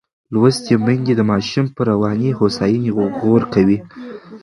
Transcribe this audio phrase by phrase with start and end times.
[0.33, 2.89] لوستې میندې د ماشوم پر رواني هوساینې
[3.21, 3.77] غور کوي.